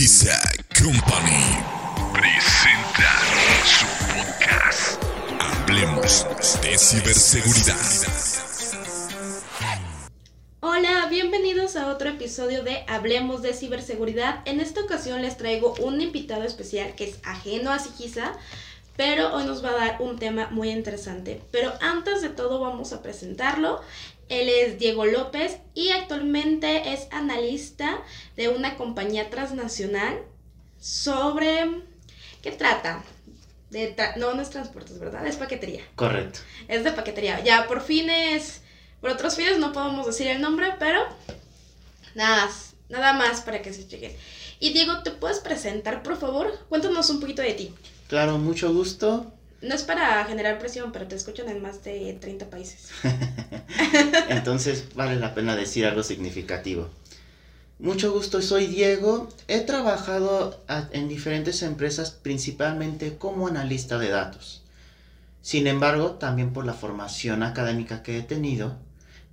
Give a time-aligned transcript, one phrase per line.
[0.00, 0.40] Giza
[0.82, 1.62] Company
[2.14, 3.20] presenta
[3.66, 5.04] su podcast
[5.38, 6.26] Hablemos
[6.62, 7.76] de ciberseguridad.
[10.60, 14.40] Hola, bienvenidos a otro episodio de Hablemos de ciberseguridad.
[14.46, 18.32] En esta ocasión les traigo un invitado especial que es ajeno a Sigiza,
[18.96, 21.42] pero hoy nos va a dar un tema muy interesante.
[21.50, 23.82] Pero antes de todo vamos a presentarlo.
[24.30, 28.02] Él es Diego López y actualmente es analista
[28.36, 30.22] de una compañía transnacional
[30.80, 31.82] sobre...
[32.40, 33.04] ¿Qué trata?
[33.68, 35.26] De tra- no, no es transportes, ¿verdad?
[35.26, 35.82] Es paquetería.
[35.94, 36.40] Correcto.
[36.68, 37.44] Es de paquetería.
[37.44, 38.62] Ya por fines,
[39.00, 41.00] por otros fines no podemos decir el nombre, pero
[42.14, 44.16] nada más, nada más para que se chequen.
[44.58, 46.66] Y Diego, ¿te puedes presentar, por favor?
[46.68, 47.74] Cuéntanos un poquito de ti.
[48.08, 49.32] Claro, mucho gusto.
[49.62, 52.88] No es para generar presión, pero te escuchan en más de 30 países.
[54.28, 56.88] Entonces vale la pena decir algo significativo.
[57.78, 59.28] Mucho gusto, soy Diego.
[59.48, 64.62] He trabajado en diferentes empresas principalmente como analista de datos.
[65.42, 68.76] Sin embargo, también por la formación académica que he tenido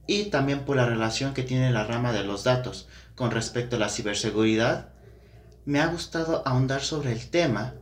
[0.07, 3.79] y también por la relación que tiene la rama de los datos con respecto a
[3.79, 4.89] la ciberseguridad,
[5.65, 7.73] me ha gustado ahondar sobre el tema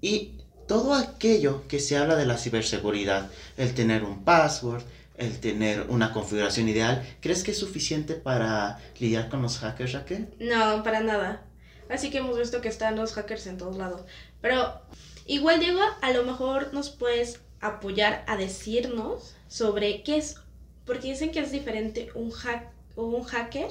[0.00, 4.82] y todo aquello que se habla de la ciberseguridad, el tener un password,
[5.16, 10.28] el tener una configuración ideal, ¿crees que es suficiente para lidiar con los hackers, Raquel?
[10.40, 11.42] No, para nada.
[11.88, 14.02] Así que hemos visto que están los hackers en todos lados.
[14.40, 14.80] Pero
[15.26, 20.36] igual, Diego, a lo mejor nos puedes apoyar a decirnos sobre qué es,
[20.84, 23.68] porque dicen que es diferente un hack o un hacker,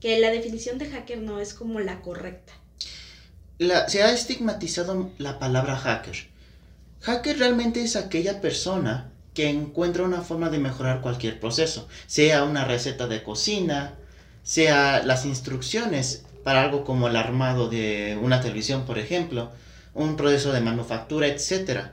[0.00, 2.52] que la definición de hacker no es como la correcta.
[3.58, 6.28] La- se ha estigmatizado la palabra hacker.
[7.04, 12.64] Hacker realmente es aquella persona que encuentra una forma de mejorar cualquier proceso, sea una
[12.64, 13.94] receta de cocina,
[14.42, 19.50] sea las instrucciones para algo como el armado de una televisión, por ejemplo,
[19.92, 21.88] un proceso de manufactura, etc.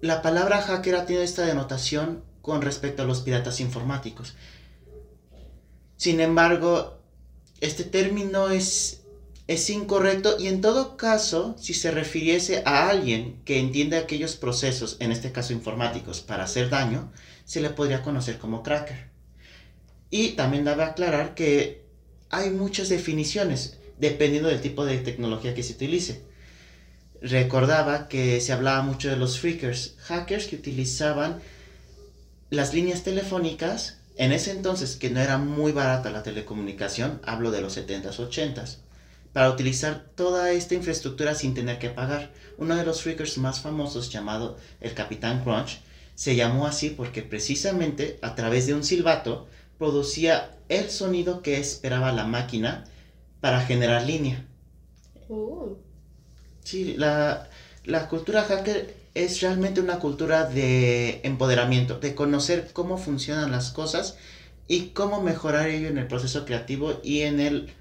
[0.00, 4.34] La palabra hacker ha tenido esta denotación con respecto a los piratas informáticos.
[5.96, 6.98] Sin embargo,
[7.60, 8.99] este término es,
[9.50, 14.96] es incorrecto y en todo caso, si se refiriese a alguien que entiende aquellos procesos,
[15.00, 17.10] en este caso informáticos, para hacer daño,
[17.44, 19.08] se le podría conocer como cracker.
[20.08, 21.84] Y también debe aclarar que
[22.30, 26.22] hay muchas definiciones dependiendo del tipo de tecnología que se utilice.
[27.20, 31.40] Recordaba que se hablaba mucho de los freakers, hackers que utilizaban
[32.50, 37.62] las líneas telefónicas, en ese entonces que no era muy barata la telecomunicación, hablo de
[37.62, 38.76] los 70s, 80s,
[39.32, 42.32] para utilizar toda esta infraestructura sin tener que pagar.
[42.58, 45.80] Uno de los freakers más famosos, llamado el Capitán Crunch,
[46.14, 49.48] se llamó así porque precisamente a través de un silbato
[49.78, 52.84] producía el sonido que esperaba la máquina
[53.40, 54.46] para generar línea.
[55.28, 55.76] Uh,
[56.64, 57.48] Sí, la,
[57.84, 64.16] la cultura hacker es realmente una cultura de empoderamiento, de conocer cómo funcionan las cosas
[64.68, 67.72] y cómo mejorar ello en el proceso creativo y en, el,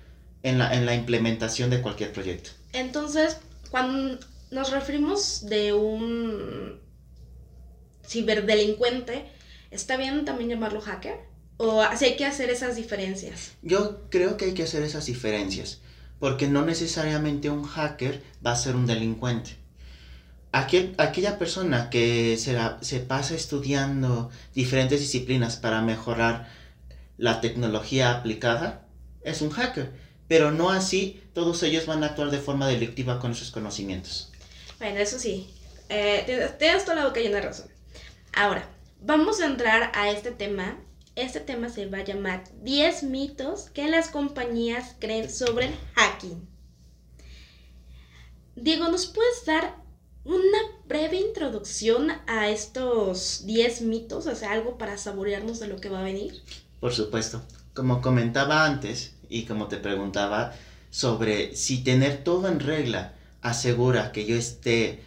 [0.43, 2.51] en, la, en la implementación de cualquier proyecto.
[2.73, 3.37] Entonces,
[3.71, 4.19] cuando
[4.51, 6.79] nos referimos de un
[8.07, 9.25] ciberdelincuente,
[9.71, 11.17] ¿está bien también llamarlo hacker?
[11.57, 13.51] ¿O así hay que hacer esas diferencias?
[13.61, 15.81] Yo creo que hay que hacer esas diferencias,
[16.19, 19.57] porque no necesariamente un hacker va a ser un delincuente.
[20.51, 26.47] Aquel- aquella persona que se, la- se pasa estudiando diferentes disciplinas para mejorar
[27.17, 28.87] la tecnología aplicada
[29.21, 29.91] es un hacker,
[30.29, 34.31] pero no así todos ellos van a actuar de forma delictiva con esos conocimientos.
[34.77, 35.53] Bueno, eso sí,
[35.89, 37.67] eh, tienes tienes toda la boca llena de razón.
[38.33, 38.69] Ahora,
[39.01, 40.77] vamos a entrar a este tema.
[41.15, 46.47] Este tema se va a llamar 10 mitos que las compañías creen sobre el hacking.
[48.55, 49.77] Diego, ¿nos puedes dar
[50.23, 54.27] una breve introducción a estos 10 mitos?
[54.27, 56.43] O sea, algo para saborearnos de lo que va a venir.
[56.79, 57.41] Por supuesto,
[57.73, 60.53] como comentaba antes y como te preguntaba
[60.89, 64.99] sobre si tener todo en regla asegura que yo esté,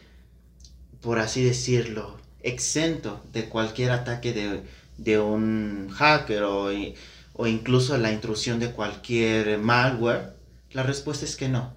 [1.01, 4.63] por así decirlo, exento de cualquier ataque de,
[4.99, 6.69] de un hacker o,
[7.35, 10.33] o incluso la intrusión de cualquier malware,
[10.73, 11.73] la respuesta es que no.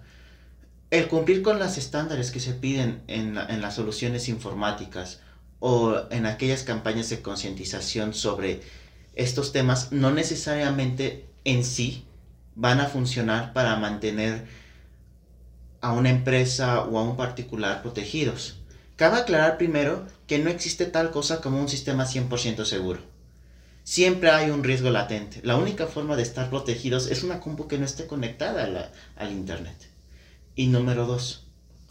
[0.91, 5.19] El cumplir con los estándares que se piden en, la- en las soluciones informáticas
[5.59, 8.61] o en aquellas campañas de concientización sobre
[9.15, 12.05] estos temas no necesariamente en sí
[12.55, 14.45] van a funcionar para mantener
[15.81, 18.57] a una empresa o a un particular protegidos.
[18.95, 23.01] Cabe aclarar primero que no existe tal cosa como un sistema 100% seguro.
[23.83, 25.41] Siempre hay un riesgo latente.
[25.43, 28.91] La única forma de estar protegidos es una compu que no esté conectada a la-
[29.15, 29.75] al Internet.
[30.57, 31.43] y número dos.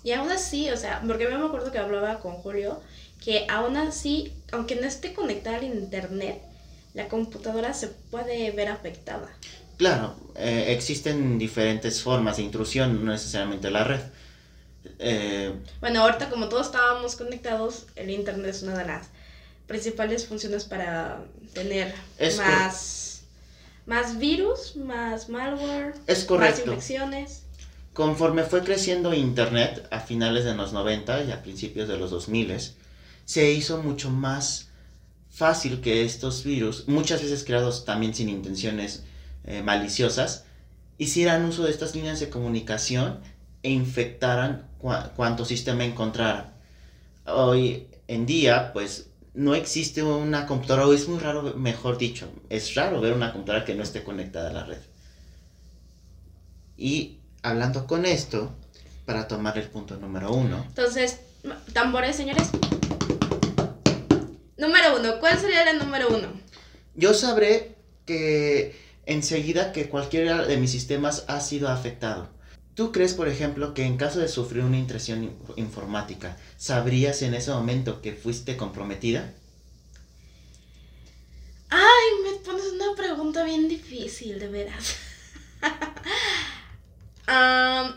[0.04, 2.80] Y aún así, o sea, porque yo me acuerdo que hablaba con Julio,
[3.22, 6.40] que aún así, aunque no esté conectada al internet,
[6.94, 9.28] la computadora se puede ver afectada.
[9.76, 14.00] Claro, eh, existen diferentes formas de intrusión, no necesariamente la red.
[14.98, 19.08] Eh, Bueno, ahorita como todos estábamos conectados, el internet es una de las
[19.66, 21.94] principales funciones para tener
[22.36, 23.22] más,
[23.86, 27.42] más virus, más malware, Es más infecciones.
[27.92, 32.58] Conforme fue creciendo Internet a finales de los 90 y a principios de los 2000,
[33.24, 34.68] se hizo mucho más
[35.30, 39.04] fácil que estos virus, muchas veces creados también sin intenciones
[39.44, 40.44] eh, maliciosas,
[40.98, 43.20] hicieran uso de estas líneas de comunicación
[43.62, 46.52] e infectaran cua- cuanto sistema encontraran.
[47.26, 52.74] Hoy en día, pues no existe una computadora, o es muy raro, mejor dicho, es
[52.74, 54.78] raro ver una computadora que no esté conectada a la red.
[56.76, 58.52] Y hablando con esto,
[59.06, 61.20] para tomar el punto número uno, Entonces,
[61.72, 62.50] tambores, señores.
[64.56, 66.28] Número uno, ¿cuál sería la número uno?
[66.96, 67.74] yo sabré
[68.06, 68.76] que
[69.06, 72.28] enseguida que cualquiera de mis sistemas ha sido afectado.
[72.74, 77.34] ¿Tú crees, por ejemplo, que en caso de sufrir una intrusión in- informática, sabrías en
[77.34, 79.32] ese momento que fuiste comprometida?
[81.70, 84.94] Ay, me pones una pregunta bien difícil, de veras.
[87.26, 87.94] Am,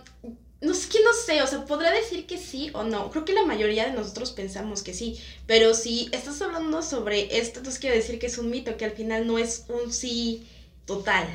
[0.62, 3.10] no sé que no sé, o sea, podrá decir que sí o no.
[3.12, 7.60] Creo que la mayoría de nosotros pensamos que sí, pero si estás hablando sobre esto,
[7.60, 10.48] entonces quiere decir que es un mito, que al final no es un sí
[10.88, 11.28] total.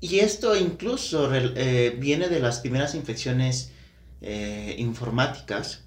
[0.00, 3.72] Y esto incluso eh, viene de las primeras infecciones
[4.22, 5.82] eh, informáticas.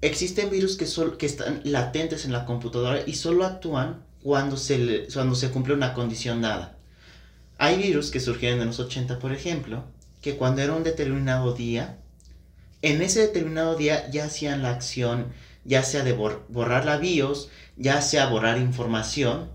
[0.00, 0.86] Existen virus que,
[1.18, 5.94] que están latentes en la computadora y solo actúan cuando se, cuando se cumple una
[5.94, 6.76] condición dada.
[7.58, 9.84] Hay virus que surgieron en los 80, por ejemplo,
[10.22, 11.98] que cuando era un determinado día,
[12.82, 15.32] en ese determinado día ya hacían la acción,
[15.64, 19.50] ya sea de bor- borrar la BIOS, ya sea borrar información,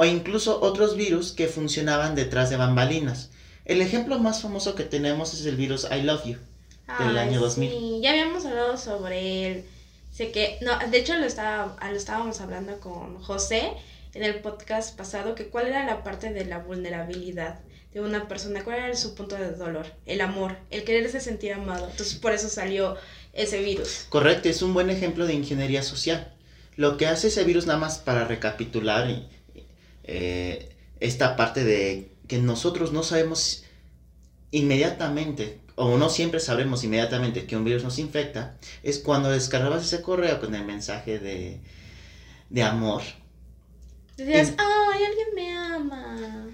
[0.00, 3.28] o incluso otros virus que funcionaban detrás de bambalinas.
[3.66, 6.36] El ejemplo más famoso que tenemos es el virus I Love You.
[7.00, 7.70] Del año 2000.
[7.70, 9.64] Sí, ya habíamos hablado sobre él.
[10.10, 13.72] Sé que, no, de hecho lo, estaba, lo estábamos hablando con José
[14.14, 17.60] en el podcast pasado, que cuál era la parte de la vulnerabilidad
[17.92, 21.88] de una persona, cuál era su punto de dolor, el amor, el quererse sentir amado.
[21.90, 22.96] Entonces por eso salió
[23.34, 24.06] ese virus.
[24.08, 26.32] Correcto, es un buen ejemplo de ingeniería social.
[26.76, 29.28] Lo que hace ese virus, nada más para recapitular y,
[30.10, 33.64] eh, esta parte de que nosotros no sabemos
[34.50, 40.02] inmediatamente, o no siempre sabremos inmediatamente que un virus nos infecta, es cuando descargabas ese
[40.02, 41.60] correo con el mensaje de,
[42.50, 43.02] de amor.
[44.16, 46.48] Decías, ay, alguien me ama.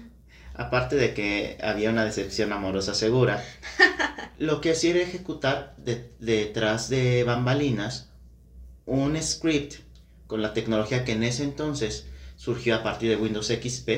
[0.53, 3.43] Aparte de que había una decepción amorosa segura,
[4.39, 8.09] lo que hacía era ejecutar de- detrás de bambalinas
[8.85, 9.75] un script
[10.27, 12.05] con la tecnología que en ese entonces
[12.37, 13.89] surgió a partir de Windows XP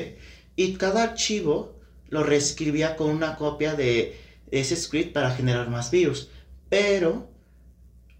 [0.56, 1.76] y cada archivo
[2.08, 4.18] lo reescribía con una copia de
[4.50, 6.28] ese script para generar más virus,
[6.68, 7.28] pero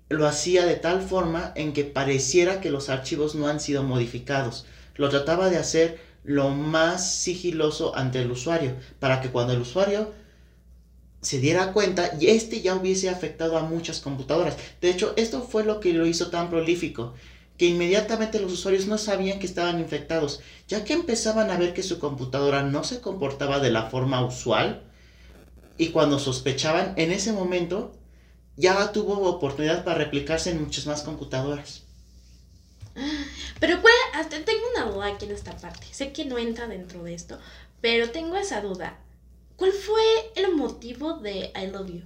[0.09, 4.67] lo hacía de tal forma en que pareciera que los archivos no han sido modificados.
[4.95, 10.13] Lo trataba de hacer lo más sigiloso ante el usuario, para que cuando el usuario
[11.21, 14.57] se diera cuenta y este ya hubiese afectado a muchas computadoras.
[14.81, 17.15] De hecho, esto fue lo que lo hizo tan prolífico,
[17.61, 21.83] que inmediatamente los usuarios no sabían que estaban infectados, ya que empezaban a ver que
[21.83, 24.83] su computadora no se comportaba de la forma usual
[25.77, 27.93] y cuando sospechaban, en ese momento
[28.57, 31.83] ya tuvo oportunidad para replicarse en muchas más computadoras.
[33.61, 35.87] Pero cuál, hasta tengo una duda aquí en esta parte.
[35.91, 37.39] Sé que no entra dentro de esto,
[37.83, 39.01] pero tengo esa duda.
[39.57, 42.03] ¿Cuál fue el motivo de I Love You?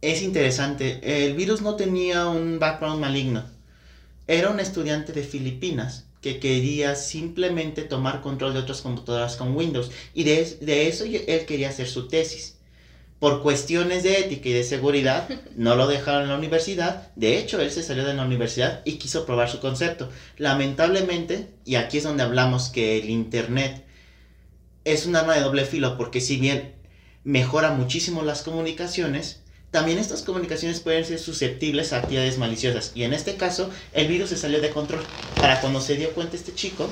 [0.00, 3.59] Es interesante, el virus no tenía un background maligno.
[4.30, 9.90] Era un estudiante de Filipinas que quería simplemente tomar control de otras computadoras con Windows
[10.14, 12.56] y de, de eso él quería hacer su tesis.
[13.18, 17.10] Por cuestiones de ética y de seguridad, no lo dejaron en la universidad.
[17.16, 20.08] De hecho, él se salió de la universidad y quiso probar su concepto.
[20.36, 23.84] Lamentablemente, y aquí es donde hablamos que el Internet
[24.84, 26.76] es un arma de doble filo, porque si bien
[27.24, 29.40] mejora muchísimo las comunicaciones,
[29.70, 32.92] también estas comunicaciones pueden ser susceptibles a actividades maliciosas.
[32.94, 35.04] Y en este caso, el virus se salió de control.
[35.36, 36.90] Para cuando se dio cuenta este chico,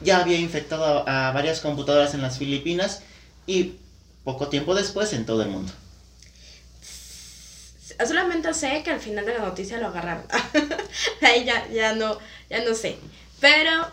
[0.00, 3.02] ya había infectado a, varias computadoras en las Filipinas
[3.46, 3.76] y
[4.22, 5.72] poco tiempo después en todo el mundo.
[8.06, 10.24] Solamente sé que al final de la noticia lo agarraron.
[11.20, 12.96] Ahí ya, ya no, ya no sé.
[13.40, 13.88] Pero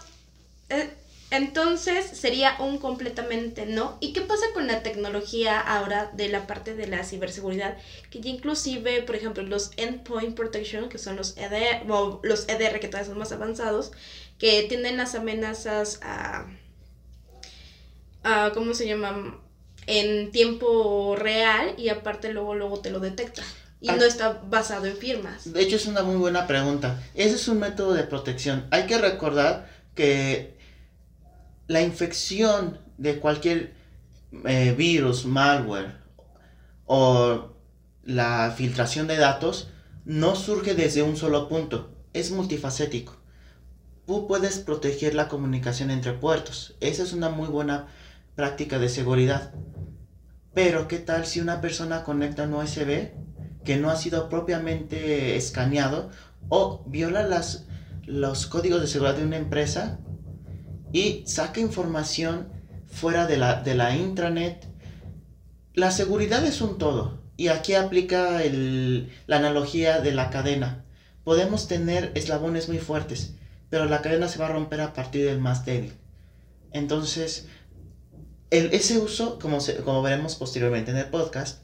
[0.70, 0.94] eh,
[1.36, 3.98] Entonces sería un completamente no.
[4.00, 7.78] ¿Y qué pasa con la tecnología ahora de la parte de la ciberseguridad?
[8.10, 12.80] Que ya inclusive, por ejemplo, los Endpoint Protection, que son los EDR, o los EDR
[12.80, 13.92] que todavía son más avanzados,
[14.38, 16.46] que tienen las amenazas a...
[18.24, 19.40] a ¿Cómo se llaman?
[19.88, 23.44] En tiempo real y aparte luego, luego te lo detecta.
[23.82, 23.98] Y Ah.
[23.98, 25.52] no está basado en firmas.
[25.54, 27.00] De hecho, es una muy buena pregunta.
[27.14, 28.66] Ese es un método de protección.
[28.72, 30.55] Hay que recordar que
[31.68, 33.74] la infección de cualquier
[34.46, 35.98] eh, virus, malware
[36.86, 37.56] o
[38.04, 39.70] la filtración de datos
[40.06, 41.92] no surge desde un solo punto.
[42.14, 43.18] Es multifacético.
[44.06, 46.76] Tú puedes proteger la comunicación entre puertos.
[46.80, 47.88] Esa es una muy buena
[48.36, 49.54] práctica de seguridad.
[50.54, 53.12] Pero, ¿qué tal si una persona conecta un USB
[53.64, 56.12] que no ha sido propiamente escaneado
[56.50, 57.28] o viola
[58.06, 60.00] los códigos de seguridad de una empresa
[60.96, 62.48] y saca información
[62.88, 64.66] fuera de la, de la intranet?
[65.74, 68.40] La seguridad es un todo y aquí aplica
[69.28, 70.86] la analogía de la cadena.
[71.26, 73.34] Podemos tener eslabones muy fuertes,
[73.70, 75.92] pero la cadena se va a romper a partir del más débil.
[76.72, 77.48] Entonces,
[78.50, 81.62] el, ese uso, como veremos posteriormente en el podcast,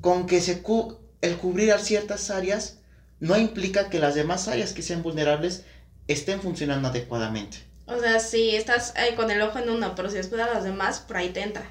[0.00, 2.78] con que se cu- el cubrir a ciertas áreas
[3.18, 5.64] no implica que las demás áreas que sean vulnerables
[6.06, 7.69] estén funcionando adecuadamente.
[7.90, 11.00] O sea, si estás eh, con el ojo en uno, pero si descuidas las demás,
[11.00, 11.70] por ahí te entra.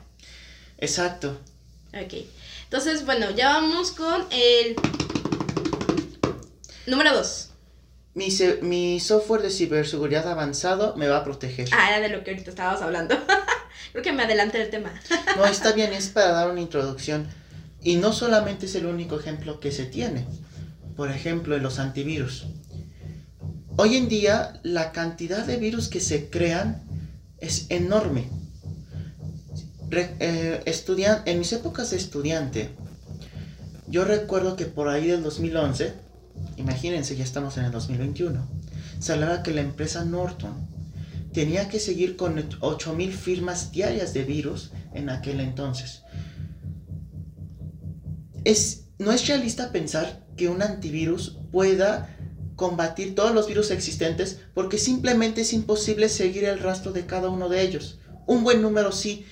[0.78, 1.40] Exacto.
[1.94, 2.14] Ok.
[2.66, 4.76] Entonces, bueno, ya vamos con el
[6.86, 7.50] número 2.
[8.16, 11.70] Mi, se- mi software de ciberseguridad avanzado me va a proteger.
[11.72, 13.16] Ah, era de lo que ahorita estábamos hablando.
[13.92, 14.92] Creo que me adelanté del tema.
[15.38, 17.28] No, está bien, es para dar una introducción.
[17.82, 20.26] Y no solamente es el único ejemplo que se tiene.
[20.98, 22.46] Por ejemplo, en los antivirus.
[23.78, 26.84] Hoy en día, la cantidad de virus que se crean
[27.40, 28.28] es enorme.
[29.92, 30.62] Eh,
[31.26, 32.70] en mis épocas de estudiante,
[33.88, 35.94] yo recuerdo que por ahí del 2011,
[36.58, 38.48] imagínense, ya estamos en el 2021,
[39.00, 40.68] se hablaba que la empresa Norton
[41.34, 46.04] tenía que seguir con 8000 firmas diarias de virus en aquel entonces.
[48.44, 52.16] Es, no es realista pensar que un antivirus pueda
[52.60, 57.48] combatir todos los virus existentes porque simplemente es imposible seguir el rastro de cada uno
[57.48, 58.00] de ellos.
[58.28, 59.26] Un buen número sí.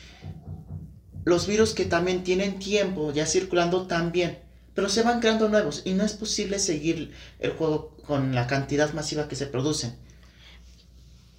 [1.26, 4.40] Los virus que también tienen tiempo ya circulando también,
[4.74, 8.94] pero se van creando nuevos y no es posible seguir el juego con la cantidad
[8.94, 9.98] masiva que se producen.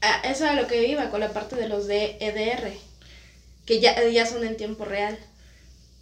[0.03, 2.71] Ah, eso era lo que iba con la parte de los de EDR.
[3.65, 5.19] Que ya, ya son en tiempo real.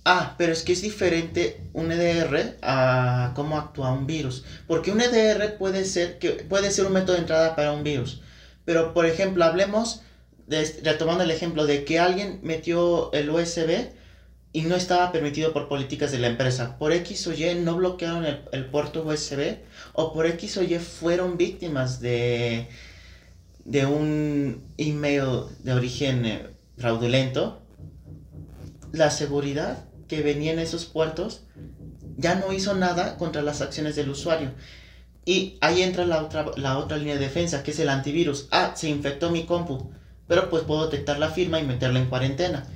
[0.08, 4.44] Ah, pero es que es diferente un EDR a cómo actúa un virus.
[4.68, 8.22] Porque un EDR puede ser, que, puede ser un método de entrada para un virus.
[8.64, 10.02] Pero, por ejemplo, hablemos,
[10.46, 13.88] de, retomando el ejemplo de que alguien metió el USB
[14.52, 16.78] y no estaba permitido por políticas de la empresa.
[16.78, 19.56] Por X o Y no bloquearon el, el puerto USB
[19.92, 22.68] o por X o Y fueron víctimas de,
[23.64, 26.46] de un email de origen eh,
[26.76, 27.60] fraudulento.
[28.92, 31.42] La seguridad que venía en esos puertos
[32.16, 34.52] ya no hizo nada contra las acciones del usuario.
[35.25, 38.48] Y ahí entra la otra, la otra línea de defensa, que es el antivirus.
[38.52, 39.90] Ah, se infectó mi compu,
[40.28, 42.66] pero pues puedo detectar la firma y meterla en cuarentena.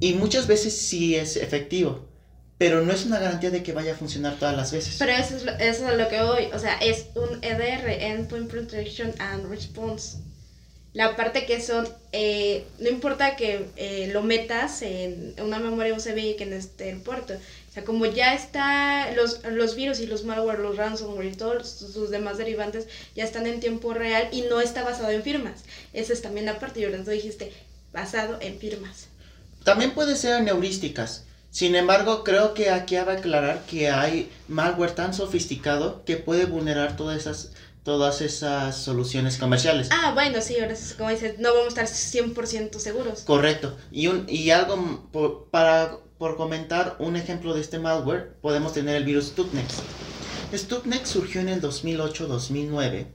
[0.00, 2.08] Y muchas veces sí es efectivo,
[2.56, 4.96] pero no es una garantía de que vaya a funcionar todas las veces.
[4.98, 6.48] Pero eso es, lo, eso es lo que voy.
[6.54, 10.18] O sea, es un EDR, Endpoint Protection and Response.
[10.98, 16.18] La parte que son, eh, no importa que eh, lo metas en una memoria USB
[16.18, 17.34] y que no esté el puerto.
[17.34, 21.70] O sea, como ya está, los, los virus y los malware, los ransomware y todos
[21.70, 25.60] sus, demás derivantes ya están en tiempo real y no está basado en firmas.
[25.92, 27.52] Esa es también la parte, tú dijiste,
[27.92, 29.06] basado en firmas.
[29.62, 31.26] También puede ser en heurísticas.
[31.52, 36.46] Sin embargo, creo que aquí hay que aclarar que hay malware tan sofisticado que puede
[36.46, 37.52] vulnerar todas esas,
[37.88, 39.88] todas esas soluciones comerciales.
[39.90, 43.22] Ah, bueno, sí, ahora es como dices, no vamos a estar 100% seguros.
[43.22, 43.78] Correcto.
[43.90, 48.94] Y, un, y algo por, para, por comentar un ejemplo de este malware, podemos tener
[48.94, 49.64] el virus Stuxnet.
[50.52, 53.06] Stuxnet surgió en el 2008-2009.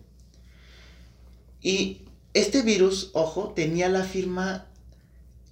[1.61, 2.01] Y
[2.33, 4.65] este virus, ojo, tenía la firma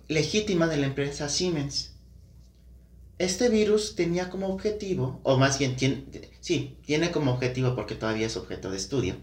[0.08, 1.92] legítima de la empresa Siemens.
[3.20, 6.06] Este virus tenía como objetivo, o más bien, tiene,
[6.41, 9.15] sí, tiene como objetivo porque todavía es objeto de estudio,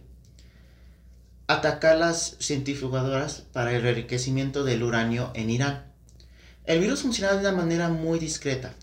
[1.46, 5.92] atacar las centrifugadoras para el enriquecimiento del uranio en Irán.
[6.64, 8.74] El virus funcionaba de una manera muy discreta.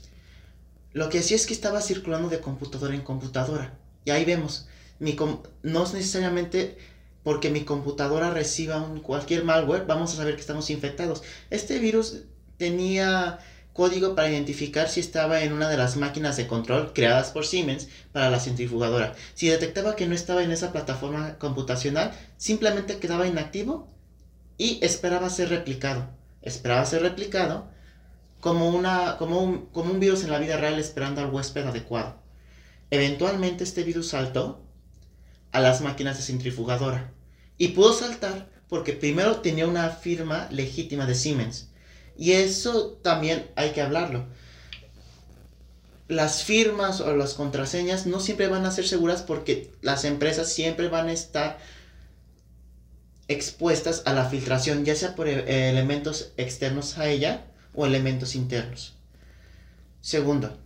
[0.94, 3.78] Lo que hacía es que estaba circulando de computadora en computadora.
[4.06, 4.68] Y ahí vemos,
[5.00, 6.78] no es necesariamente
[7.24, 11.24] porque mi computadora reciba un, cualquier malware, vamos a saber que estamos infectados.
[11.50, 12.22] Este virus
[12.58, 13.40] tenía
[13.76, 17.90] código para identificar si estaba en una de las máquinas de control creadas por Siemens
[18.14, 19.14] para la centrifugadora.
[19.34, 23.94] Si detectaba que no estaba en esa plataforma computacional, simplemente quedaba inactivo
[24.58, 26.08] y esperaba ser replicado.
[26.42, 27.68] Esperaba ser replicado
[28.40, 32.24] como, una, como, un, como un virus en la vida real esperando al huésped adecuado.
[32.92, 34.64] Eventualmente este virus saltó
[35.52, 37.12] a las máquinas de centrifugadora
[37.58, 41.72] y pudo saltar porque primero tenía una firma legítima de Siemens.
[42.18, 44.26] Y eso también hay que hablarlo.
[46.08, 50.88] Las firmas o las contraseñas no siempre van a ser seguras porque las empresas siempre
[50.88, 51.58] van a estar
[53.28, 58.94] expuestas a la filtración, ya sea por e- elementos externos a ella o elementos internos.
[60.02, 60.58] Segundo,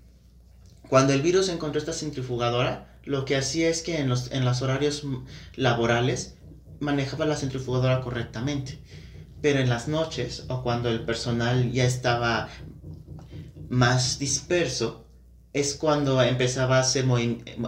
[0.89, 4.61] cuando el virus encontró esta centrifugadora, lo que hacía es que en los, en los
[4.61, 5.03] horarios
[5.55, 6.35] laborales
[6.79, 8.79] manejaba la centrifugadora correctamente.
[9.41, 12.49] Pero en las noches o cuando el personal ya estaba
[13.69, 15.05] más disperso,
[15.53, 17.05] es cuando empezaba a hacer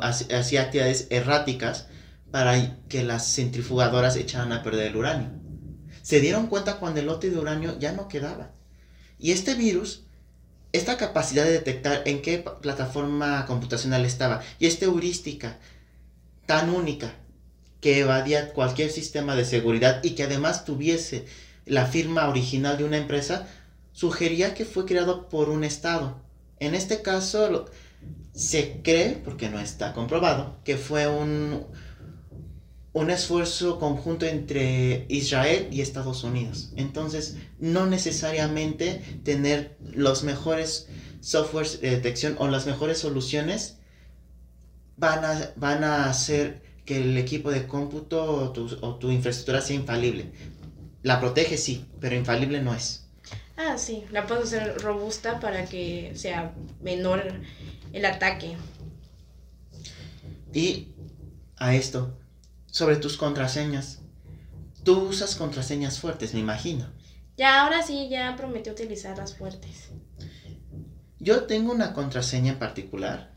[0.01, 1.87] hacía actividades erráticas
[2.29, 5.29] para que las centrifugadoras echaran a perder el uranio.
[6.01, 8.51] Se dieron cuenta cuando el lote de uranio ya no quedaba.
[9.19, 10.05] Y este virus,
[10.71, 15.59] esta capacidad de detectar en qué plataforma computacional estaba, y esta heurística
[16.45, 17.13] tan única
[17.81, 21.25] que evadía cualquier sistema de seguridad y que además tuviese
[21.65, 23.47] la firma original de una empresa,
[23.91, 26.17] sugería que fue creado por un Estado.
[26.59, 27.65] En este caso,
[28.33, 31.65] se cree, porque no está comprobado, que fue un,
[32.93, 36.71] un esfuerzo conjunto entre Israel y Estados Unidos.
[36.75, 40.87] Entonces, no necesariamente tener los mejores
[41.19, 43.77] softwares de detección o las mejores soluciones
[44.97, 50.31] van a, van a hacer que el equipo de cómputo o tu infraestructura sea infalible.
[51.03, 53.07] La protege, sí, pero infalible no es.
[53.57, 57.23] Ah, sí, la puedes hacer robusta para que sea menor
[57.93, 58.55] el ataque.
[60.53, 60.89] Y
[61.57, 62.17] a esto,
[62.65, 63.99] sobre tus contraseñas.
[64.83, 66.87] Tú usas contraseñas fuertes, me imagino.
[67.37, 69.89] Ya, ahora sí, ya prometí utilizar las fuertes.
[71.19, 73.31] Yo tengo una contraseña en particular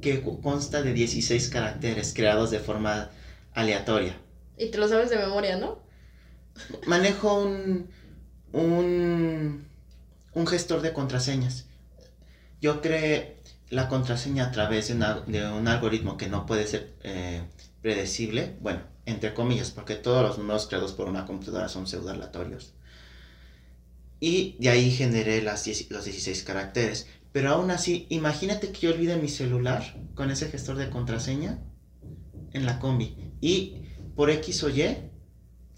[0.00, 3.10] que consta de 16 caracteres creados de forma
[3.52, 4.18] aleatoria.
[4.56, 5.82] Y te lo sabes de memoria, ¿no?
[6.86, 7.90] Manejo un,
[8.52, 11.66] un, gestor de contraseñas.
[12.60, 13.36] Yo creé
[13.68, 17.42] la contraseña a través de, un algoritmo que no puede ser eh,
[17.82, 22.74] predecible, bueno, entre comillas, porque todos los números creados por una computadora son pseudo-aleatorios.
[24.20, 27.06] Y de ahí generé las 10 los 16 caracteres.
[27.32, 31.58] Pero aún así, imagínate que yo olvide mi celular con ese gestor de contraseña
[32.52, 33.16] en la combi.
[33.40, 33.82] Y
[34.16, 35.09] por X o Y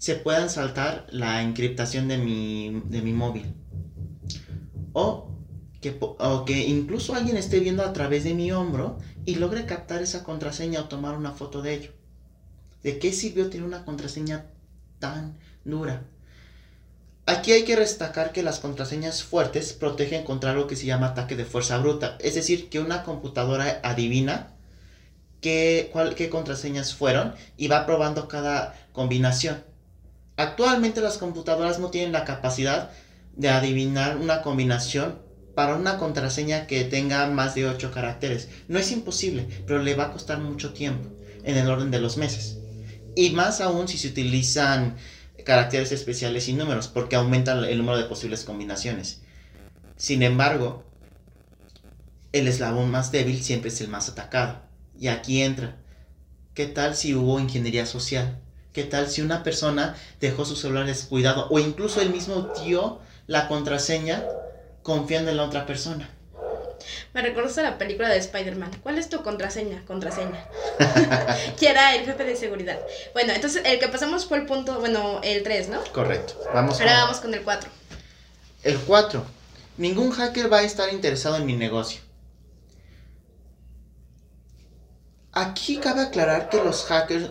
[0.03, 3.55] se puedan saltar la encriptación de mi, de mi móvil.
[4.91, 5.29] O
[5.79, 10.01] que, o que incluso alguien esté viendo a través de mi hombro y logre captar
[10.01, 11.91] esa contraseña o tomar una foto de ello.
[12.83, 14.47] ¿De qué sirvió tener una contraseña
[14.99, 16.03] tan dura?
[17.25, 21.37] Aquí hay que destacar que las contraseñas fuertes protegen contra algo que se llama ataque
[21.37, 22.17] de fuerza bruta.
[22.19, 24.51] Es decir, que una computadora adivina
[25.39, 29.71] qué, cuál- qué contraseñas fueron y va probando cada combinación.
[30.35, 32.91] Actualmente las computadoras no tienen la capacidad
[33.35, 35.19] de adivinar una combinación
[35.55, 38.49] para una contraseña que tenga más de 8 caracteres.
[38.67, 41.09] No es imposible, pero le va a costar mucho tiempo,
[41.43, 42.57] en el orden de los meses.
[43.15, 44.97] Y más aún si se utilizan
[45.45, 49.21] caracteres especiales y números, porque aumentan el número de posibles combinaciones.
[49.95, 50.83] Sin embargo,
[52.31, 54.63] el eslabón más débil siempre es el más atacado.
[54.99, 55.77] Y aquí entra.
[56.55, 58.42] ¿Qué tal si hubo ingeniería social?
[58.73, 63.47] ¿Qué tal si una persona dejó su celular descuidado o incluso él mismo dio la
[63.47, 64.23] contraseña
[64.81, 66.09] confiando en la otra persona?
[67.13, 68.71] Me recuerdas a la película de Spider-Man.
[68.81, 69.85] ¿Cuál es tu contraseña?
[69.85, 70.47] Contraseña.
[71.59, 72.79] que era el jefe de seguridad.
[73.13, 75.83] Bueno, entonces el que pasamos fue el punto, bueno, el 3, ¿no?
[75.93, 76.33] Correcto.
[76.51, 77.69] Vamos Ahora con vamos con el 4.
[78.63, 79.23] el 4.
[79.77, 82.01] Ningún hacker va a estar interesado en mi negocio.
[85.31, 87.29] Aquí cabe aclarar que los hackers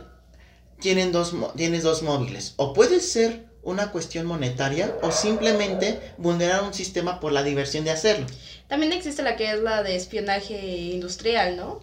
[0.83, 2.55] tienen dos, tienes dos móviles.
[2.57, 7.92] O puede ser una cuestión monetaria o simplemente vulnerar un sistema por la diversión de
[7.92, 8.27] hacerlo.
[8.68, 10.59] También existe la que es la de espionaje
[10.92, 11.81] industrial, ¿no?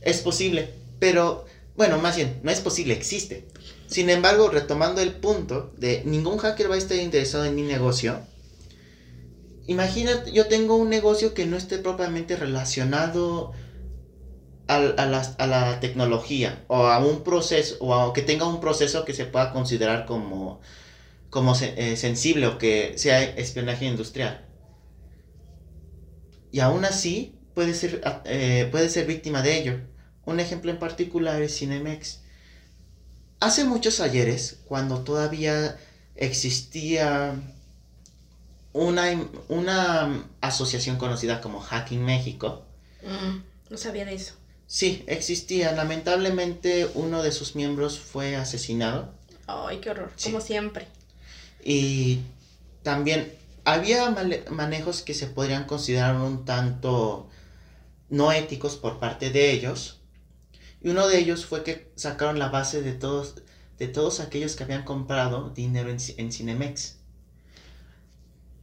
[0.00, 0.68] Es posible,
[1.00, 3.46] pero bueno, más bien, no es posible, existe.
[3.86, 8.20] Sin embargo, retomando el punto de ningún hacker va a estar interesado en mi negocio.
[9.66, 13.52] Imagínate, yo tengo un negocio que no esté propiamente relacionado
[14.68, 18.60] a, a la, a la tecnología o a un proceso o a que tenga un
[18.60, 20.60] proceso que se pueda considerar como,
[21.30, 24.44] como eh, sensible o que sea espionaje industrial.
[26.50, 29.80] Y aún así puede ser, eh, puede ser víctima de ello.
[30.24, 32.20] Un ejemplo en particular es Cinemex.
[33.40, 35.76] Hace muchos ayeres, cuando todavía
[36.16, 37.34] existía
[38.72, 42.64] una, una asociación conocida como Hacking México,
[43.68, 44.34] no sabía de eso.
[44.76, 45.70] Sí, existía.
[45.70, 49.14] Lamentablemente uno de sus miembros fue asesinado
[49.46, 50.30] Ay, qué horror, Sí.
[50.32, 50.88] como siempre.
[51.64, 52.18] y
[52.82, 53.32] también
[53.64, 54.10] había
[54.50, 57.28] manejos que se podrían considerar un tanto
[58.08, 60.00] no éticos por parte de ellos.
[60.82, 63.36] Y uno de ellos fue que sacaron la base de todos,
[63.78, 66.96] de todos aquellos que habían comprado dinero en, Ci- en Cinemex.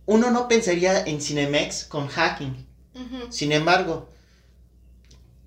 [0.06, 2.68] Uno no pensaría en Cinemex con hacking.
[3.30, 4.10] Sin embargo,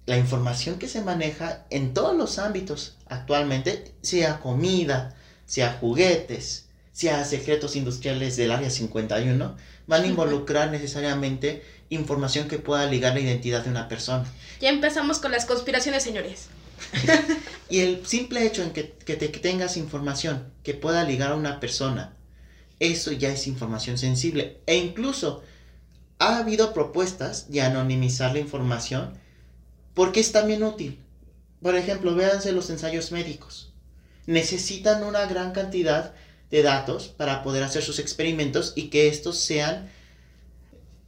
[0.07, 7.25] la información que se maneja en todos los ámbitos actualmente, sea comida, sea juguetes, sea
[7.25, 13.65] secretos industriales del Área 51, van a involucrar necesariamente información que pueda ligar la identidad
[13.65, 14.25] de una persona.
[14.61, 16.49] Ya empezamos con las conspiraciones, señores.
[17.71, 21.35] Y el simple hecho en que, que te que tengas información que pueda ligar a
[21.35, 22.15] una persona,
[22.79, 24.61] eso ya es información sensible.
[24.67, 25.43] E incluso
[26.19, 29.19] ha habido propuestas de anonimizar la información
[29.95, 30.99] porque es también útil.
[31.63, 33.73] Por ejemplo, véanse los ensayos médicos.
[34.27, 36.15] Necesitan una gran cantidad
[36.51, 39.91] de datos para poder hacer sus experimentos y que estos sean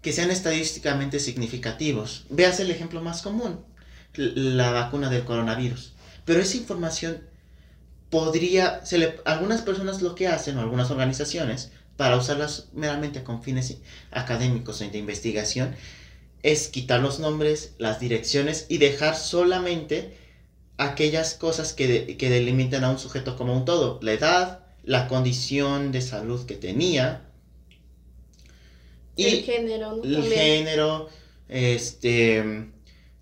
[0.06, 2.26] que sean estadísticamente significativos.
[2.30, 3.64] Veas el ejemplo más común,
[4.14, 5.94] la vacuna del coronavirus.
[6.24, 7.22] Pero esa información
[8.08, 13.42] podría, se le, algunas personas lo que hacen, o algunas organizaciones, para usarlas meramente con
[13.42, 13.78] fines
[14.12, 15.74] académicos o de investigación,
[16.52, 20.16] es quitar los nombres, las direcciones y dejar solamente
[20.78, 23.98] aquellas cosas que, de- que delimitan a un sujeto como un todo.
[24.02, 27.22] La edad, la condición de salud que tenía.
[29.16, 30.02] el género, ¿no?
[30.04, 31.08] el género,
[31.48, 32.70] este,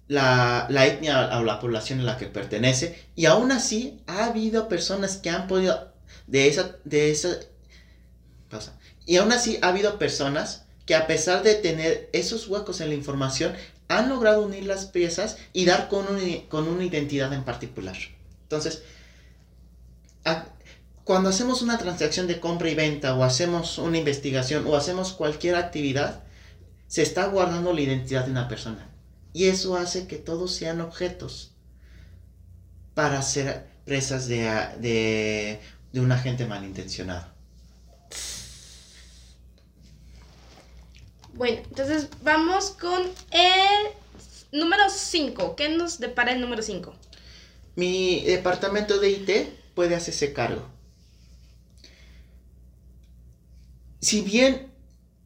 [0.08, 2.98] la, la etnia o la población a la que pertenece.
[3.14, 5.92] Y aún así ha habido personas que han podido,
[6.26, 7.38] de esa, de esa,
[8.48, 8.78] pausa.
[9.06, 12.94] Y aún así ha habido personas que a pesar de tener esos huecos en la
[12.94, 13.54] información,
[13.88, 17.96] han logrado unir las piezas y dar con, un- con una identidad en particular.
[18.42, 18.82] Entonces,
[21.04, 25.56] cuando hacemos una transacción de compra y venta o hacemos una investigación o hacemos cualquier
[25.56, 26.22] actividad,
[26.88, 28.88] se está guardando la identidad de una persona.
[29.32, 31.52] Y eso hace que todos sean objetos
[32.94, 35.60] para ser presas de,
[35.92, 37.33] de un agente malintencionado.
[41.36, 43.88] Bueno, entonces vamos con el
[44.52, 45.56] número 5.
[45.56, 46.94] ¿Qué nos depara el número 5?
[47.74, 49.30] Mi departamento de IT
[49.74, 50.64] puede hacerse cargo.
[54.00, 54.70] Si bien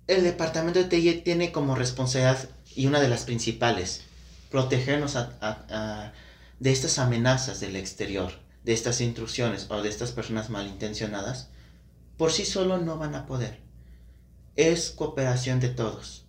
[0.07, 4.03] el departamento de TI tiene como responsabilidad y una de las principales
[4.51, 5.19] protegernos
[6.59, 8.33] de estas amenazas del exterior,
[8.65, 11.51] de estas intrusiones o de estas personas malintencionadas,
[12.17, 13.68] por sí solo no van a poder.
[14.59, 16.25] Es cooperación de todos.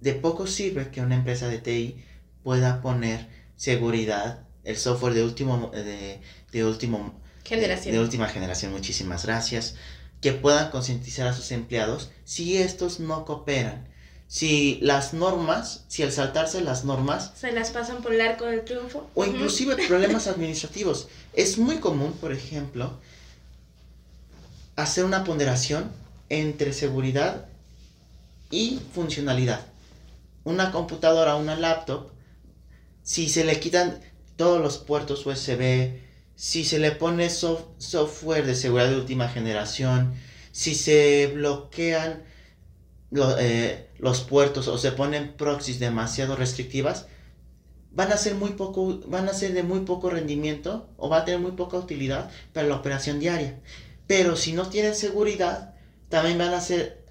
[0.00, 1.96] De poco sirve que una empresa de TI
[2.44, 6.20] pueda poner seguridad, el software de último de,
[6.52, 7.92] de último Generación.
[7.92, 9.74] de última generación, muchísimas gracias,
[10.20, 13.88] que puedan concientizar a sus empleados si estos no cooperan.
[14.28, 18.64] Si las normas, si al saltarse las normas, Se las pasan por el arco del
[18.64, 19.10] triunfo.
[19.14, 21.08] o inclusive problemas administrativos.
[21.32, 22.92] Es muy común, por ejemplo,
[24.76, 25.90] hacer una ponderación
[26.28, 27.46] entre seguridad
[28.52, 29.66] y funcionalidad.
[30.44, 32.10] Una computadora, una laptop,
[33.02, 34.00] si se le quitan
[34.36, 36.00] todos los puertos USB,
[36.36, 40.14] si se le pone sof- software de seguridad de última generación,
[40.52, 42.22] si se bloquean
[43.10, 47.06] lo- eh, los puertos o se ponen proxies demasiado restrictivas,
[47.92, 51.24] van a ser muy poco, van a ser de muy poco rendimiento o va a
[51.24, 53.60] tener muy poca utilidad para la operación diaria.
[54.06, 55.74] Pero si no tienen seguridad,
[56.08, 57.01] también van a ser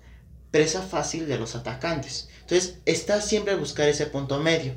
[0.52, 2.30] presa fácil de los atacantes.
[2.42, 4.74] Entonces, está siempre a buscar ese punto medio.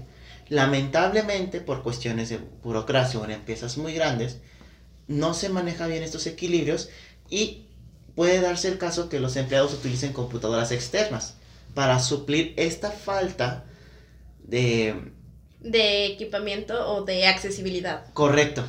[0.48, 4.38] Lamentablemente, por cuestiones de burocracia o en empresas muy grandes,
[5.08, 6.88] no se maneja bien estos equilibrios
[7.28, 7.66] y
[8.14, 11.34] puede darse el caso que los empleados utilicen computadoras externas
[11.74, 13.64] para suplir esta falta
[14.44, 15.12] de
[15.60, 18.04] De equipamiento o de accesibilidad.
[18.12, 18.64] correcto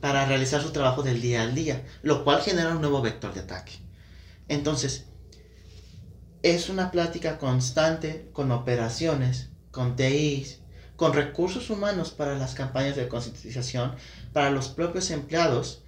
[0.00, 3.40] para realizar su trabajo del día al día, lo cual genera un nuevo vector de
[3.40, 3.72] ataque.
[4.48, 5.06] Entonces,
[6.44, 10.60] es una plática constante con operaciones, con TIs,
[10.94, 13.94] con recursos humanos para las campañas de concientización,
[14.34, 15.84] para los propios empleados,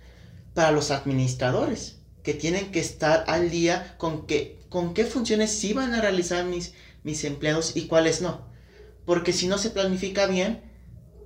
[0.55, 5.75] para los administradores, que tienen que estar al día con, que, con qué funciones sí
[5.75, 6.73] van a realizar mis,
[7.05, 8.47] mis empleados y cuáles no.
[9.05, 10.63] Porque si no se planifica bien,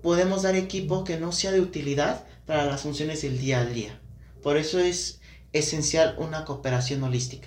[0.02, 4.00] podemos dar equipo que no sea de utilidad para las funciones del día a día.
[4.42, 5.20] Por eso es
[5.52, 7.46] esencial una cooperación holística.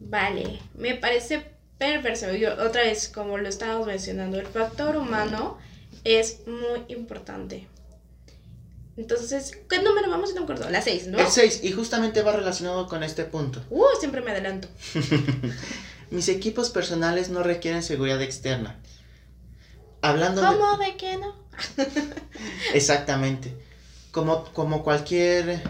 [0.00, 1.44] Vale, me parece
[1.78, 2.34] perfecto.
[2.34, 5.58] Yo, otra vez, como lo estábamos mencionando, el factor humano
[6.04, 7.68] es muy importante.
[8.96, 10.34] Entonces, ¿qué número vamos?
[10.34, 10.68] No acuerdo.
[10.68, 11.18] La 6, ¿no?
[11.18, 13.62] El 6, y justamente va relacionado con este punto.
[13.70, 14.68] Uh, siempre me adelanto.
[16.10, 18.78] Mis equipos personales no requieren seguridad externa.
[20.02, 21.34] Hablando ¿Cómo de, qué no?
[22.74, 23.54] Exactamente.
[24.10, 25.62] Como, como, cualquier,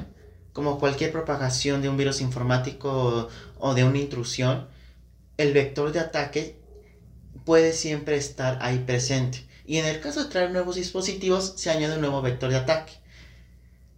[0.53, 3.29] como cualquier propagación de un virus informático
[3.61, 4.69] o de una intrusión,
[5.37, 6.61] el vector de ataque
[7.45, 9.47] puede siempre estar ahí presente.
[9.65, 12.95] Y en el caso de traer nuevos dispositivos, se añade un nuevo vector de ataque.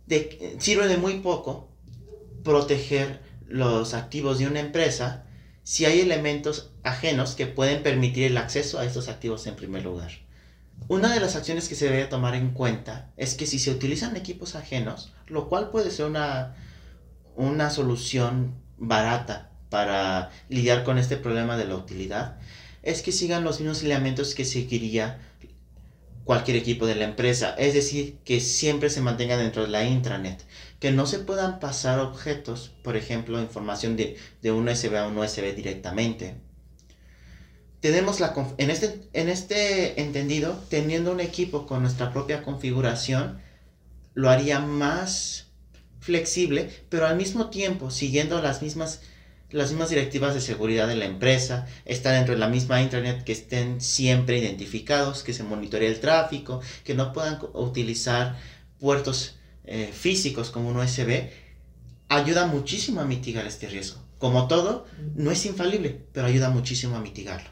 [0.07, 1.69] De, sirve de muy poco
[2.45, 5.25] proteger los activos de una empresa
[5.63, 10.11] si hay elementos ajenos que pueden permitir el acceso a estos activos en primer lugar.
[10.89, 14.17] Una de las acciones que se debe tomar en cuenta es que si se utilizan
[14.17, 16.57] equipos ajenos, lo cual puede ser una,
[17.37, 22.37] una solución barata para lidiar con este problema de la utilidad,
[22.83, 25.19] es que sigan los mismos elementos que seguiría
[26.25, 30.45] cualquier equipo de la empresa, es decir, que siempre se mantenga dentro de la intranet,
[30.79, 35.17] que no se puedan pasar objetos, por ejemplo, información de, de un USB a un
[35.17, 36.35] USB directamente,
[37.81, 43.41] tenemos la en este, en este entendido, teniendo un equipo con nuestra propia configuración,
[44.13, 45.47] lo haría más
[45.99, 49.01] flexible, pero al mismo tiempo siguiendo las mismas,
[49.53, 53.33] las mismas directivas de seguridad de la empresa, estar dentro de la misma internet, que
[53.33, 58.37] estén siempre identificados, que se monitoree el tráfico, que no puedan utilizar
[58.81, 61.31] puertos eh, físicos como un USB,
[62.09, 64.01] ayuda muchísimo a mitigar este riesgo.
[64.19, 67.51] Como todo, no es infalible, pero ayuda muchísimo a mitigarlo.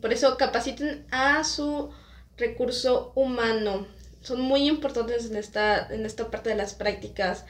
[0.00, 1.90] Por eso capaciten a su
[2.36, 3.86] recurso humano.
[4.22, 7.44] Son muy importantes en esta, en esta parte de las prácticas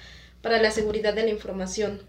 [0.44, 2.02] para la seguridad de la información.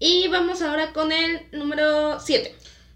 [0.00, 2.52] Y vamos ahora con el número 7.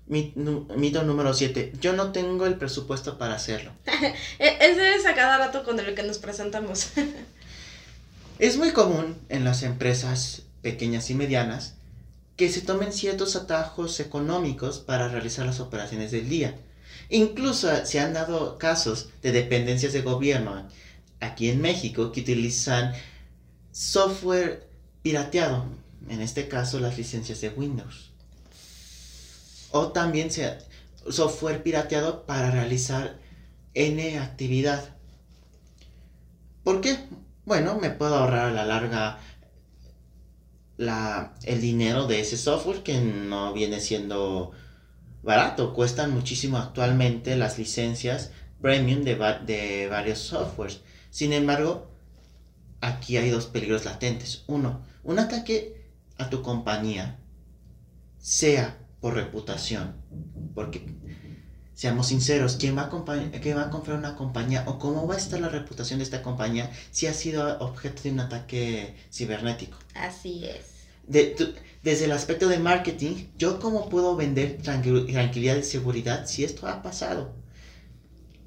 [0.08, 1.74] Mito número 7.
[1.80, 3.70] Yo no tengo el presupuesto para hacerlo.
[4.40, 6.88] E-, ese es a cada rato con el que nos presentamos.
[8.40, 11.74] es muy común en las empresas pequeñas y medianas
[12.36, 16.56] que se tomen ciertos atajos económicos para realizar las operaciones del día.
[17.08, 20.66] Incluso se han dado casos de dependencias de gobierno
[21.20, 22.94] aquí en México que utilizan
[23.72, 24.68] software
[25.02, 25.64] pirateado,
[26.08, 28.10] en este caso las licencias de Windows.
[29.70, 30.30] O también
[31.08, 33.18] software pirateado para realizar
[33.74, 34.96] N actividad.
[36.64, 36.98] ¿Por qué?
[37.44, 39.18] Bueno, me puedo ahorrar a la larga
[40.76, 44.52] la, el dinero de ese software que no viene siendo
[45.22, 45.72] barato.
[45.72, 49.14] Cuestan muchísimo actualmente las licencias premium de,
[49.46, 50.80] de varios softwares.
[51.10, 51.89] Sin embargo,
[52.80, 54.44] aquí hay dos peligros latentes.
[54.46, 57.18] Uno, un ataque a tu compañía,
[58.18, 59.96] sea por reputación,
[60.54, 60.86] porque
[61.74, 65.18] seamos sinceros, ¿quién va, a ¿quién va a comprar una compañía o cómo va a
[65.18, 69.78] estar la reputación de esta compañía si ha sido objeto de un ataque cibernético?
[69.94, 70.80] Así es
[71.82, 76.82] desde el aspecto de marketing, yo cómo puedo vender tranquilidad y seguridad si esto ha
[76.82, 77.34] pasado.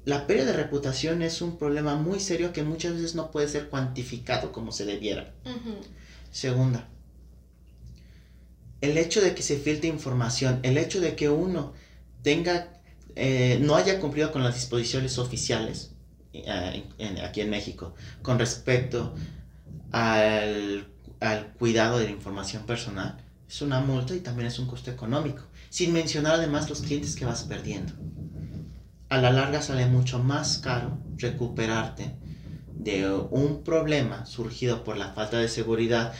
[0.04, 3.68] La pérdida de reputación es un problema muy serio que muchas veces no puede ser
[3.68, 5.32] cuantificado como se debiera.
[6.30, 6.88] Segunda,
[8.80, 11.72] el hecho de que se filtre información, el hecho de que uno
[12.22, 12.80] tenga,
[13.16, 15.92] eh, no haya cumplido con las disposiciones oficiales
[16.32, 16.84] eh,
[17.22, 19.14] aquí en México con respecto
[19.92, 20.88] al
[21.24, 23.16] al cuidado de la información personal,
[23.48, 27.24] es una multa y también es un costo económico, sin mencionar además los clientes que
[27.24, 27.92] vas perdiendo.
[29.14, 32.10] A la larga sale mucho más caro recuperarte
[32.80, 36.12] de un problema surgido por la falta de seguridad,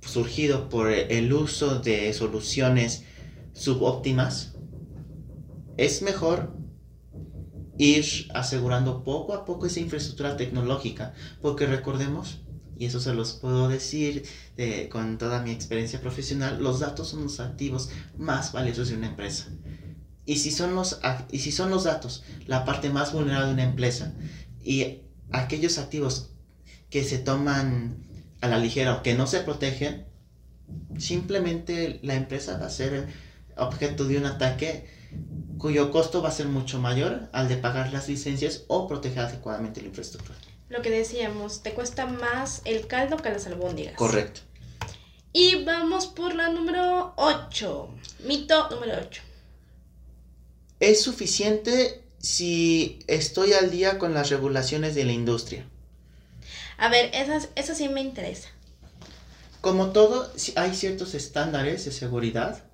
[0.00, 3.04] surgido por el uso de soluciones
[3.52, 4.50] subóptimas.
[5.76, 6.50] Es mejor
[7.78, 12.40] ir asegurando poco a poco esa infraestructura tecnológica, porque recordemos
[12.80, 14.24] y eso se los puedo decir
[14.90, 19.46] con toda mi experiencia profesional, los datos son los activos más valiosos de una empresa.
[20.26, 23.64] Y si, son los, y si son los datos la parte más vulnerable de una
[23.64, 24.14] empresa
[24.62, 26.30] y aquellos activos
[26.88, 27.96] que se toman
[28.40, 30.06] a la ligera o que no se protegen,
[30.98, 33.08] simplemente la empresa va a ser
[33.56, 34.88] objeto de un ataque
[35.58, 39.80] cuyo costo va a ser mucho mayor al de pagar las licencias o proteger adecuadamente
[39.80, 40.38] la infraestructura.
[40.68, 43.94] Lo que decíamos, te cuesta más el caldo que las albóndigas.
[43.94, 44.40] Correcto.
[45.32, 47.88] Y vamos por la número 8.
[48.26, 49.22] Mito número 8.
[50.84, 55.66] Es suficiente si estoy al día con las regulaciones de la industria.
[56.76, 58.50] A ver, esa sí me interesa.
[59.62, 62.64] Como todo, hay ciertos estándares de seguridad.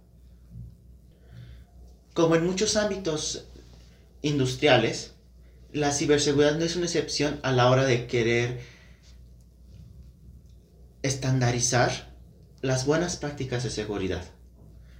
[2.13, 3.45] Como en muchos ámbitos
[4.23, 5.13] industriales,
[5.73, 8.59] la ciberseguridad no es una excepción a la hora de querer
[11.03, 12.13] estandarizar
[12.61, 14.25] las buenas prácticas de seguridad.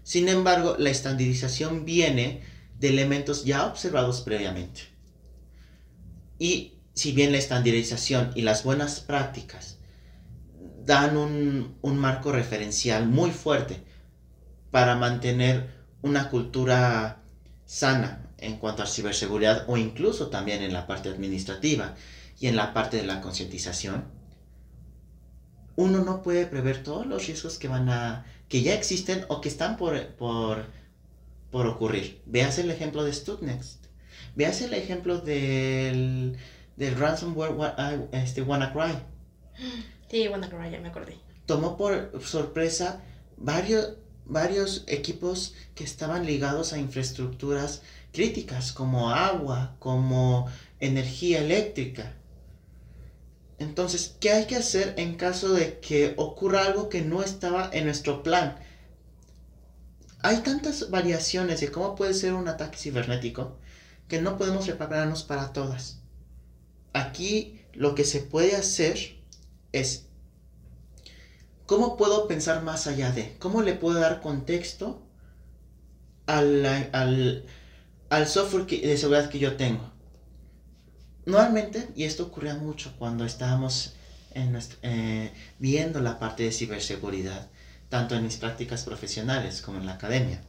[0.05, 4.83] Sin embargo, la estandarización viene de elementos ya observados previamente.
[6.39, 9.79] Y si bien la estandarización y las buenas prácticas
[10.85, 13.85] dan un, un marco referencial muy fuerte
[14.71, 15.71] para mantener
[16.03, 17.23] una cultura
[17.67, 21.95] sana en cuanto a ciberseguridad o incluso también en la parte administrativa
[22.41, 24.05] y en la parte de la concientización,
[25.77, 29.49] uno no puede prever todos los riesgos que van a que ya existen o que
[29.49, 30.67] están por, por,
[31.51, 32.21] por ocurrir.
[32.27, 33.63] Veas el ejemplo de Stuxnet.
[34.37, 36.37] Veas el ejemplo del,
[36.77, 38.95] del ransomware wa- ah, este, WannaCry.
[40.11, 41.17] Sí, bueno, ya me acordé.
[41.47, 43.03] tomó por sorpresa
[43.37, 47.83] varios, varios equipos que estaban ligados a infraestructuras
[48.13, 50.49] críticas como agua, como
[50.81, 52.15] energía eléctrica.
[53.59, 57.85] Entonces, ¿qué hay que hacer en caso de que ocurra algo que no estaba en
[57.85, 58.57] nuestro plan?
[60.23, 63.59] Hay tantas variaciones de cómo puede ser un ataque cibernético
[64.09, 66.01] que no podemos prepararnos para todas.
[66.93, 68.99] Aquí lo que se puede hacer
[69.73, 70.11] es
[71.71, 73.37] ¿Cómo puedo pensar más allá de?
[73.39, 75.01] ¿Cómo le puedo dar contexto
[76.27, 77.45] al, al,
[78.09, 79.89] al software de seguridad que yo tengo?
[81.27, 83.95] Normalmente, y esto ocurría mucho cuando estábamos
[84.35, 87.49] eh, viendo la parte de ciberseguridad,
[87.91, 90.43] tanto en mis prácticas profesionales como en la academia,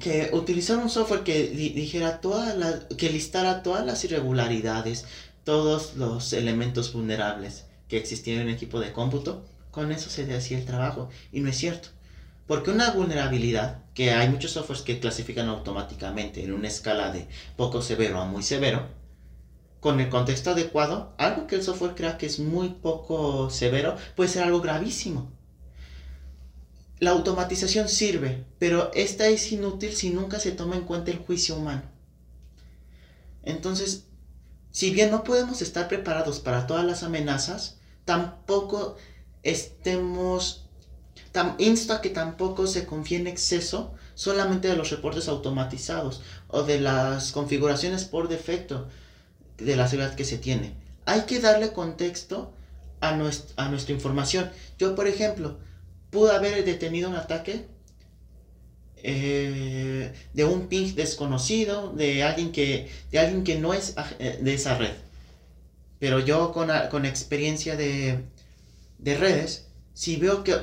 [0.00, 5.04] que utilizar un software que di- dijera todas las, que listara todas las irregularidades,
[5.44, 10.58] todos los elementos vulnerables que existían en un equipo de cómputo, con eso se hacía
[10.58, 11.10] el trabajo.
[11.30, 11.88] Y no es cierto.
[12.46, 17.26] Porque una vulnerabilidad, que hay muchos softwares que clasifican automáticamente en una escala de
[17.56, 18.88] poco severo a muy severo,
[19.82, 24.30] con el contexto adecuado, algo que el software crea que es muy poco severo puede
[24.30, 25.32] ser algo gravísimo.
[27.00, 31.56] La automatización sirve, pero esta es inútil si nunca se toma en cuenta el juicio
[31.56, 31.82] humano.
[33.42, 34.04] Entonces,
[34.70, 38.94] si bien no podemos estar preparados para todas las amenazas, tampoco
[39.42, 40.68] estemos...
[41.32, 46.78] Tam, insta que tampoco se confíe en exceso solamente de los reportes automatizados o de
[46.78, 48.88] las configuraciones por defecto
[49.64, 50.74] de la seguridad que se tiene.
[51.06, 52.52] Hay que darle contexto
[53.00, 54.50] a, nuest- a nuestra información.
[54.78, 55.58] Yo, por ejemplo,
[56.10, 57.66] pude haber detenido un ataque
[59.04, 64.38] eh, de un ping desconocido, de alguien que, de alguien que no es aj- eh,
[64.40, 64.92] de esa red.
[65.98, 68.20] Pero yo con, con experiencia de,
[68.98, 70.54] de redes, si veo que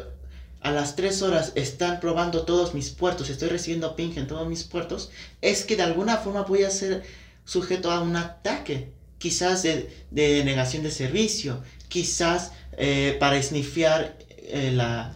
[0.61, 4.63] a las 3 horas están probando todos mis puertos, estoy recibiendo ping en todos mis
[4.63, 5.09] puertos,
[5.41, 7.03] es que de alguna forma voy a ser
[7.49, 8.91] sujeto a un ataque.
[9.17, 15.11] Quizás de, de negación de servicio, quizás eh, para snifear eh, la,